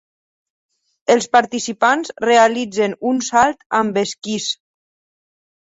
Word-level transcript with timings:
Els 1.15 1.27
participants 1.37 2.15
realitzen 2.25 2.97
un 3.13 3.23
salt 3.31 3.63
amb 3.83 4.05
esquís. 4.07 4.53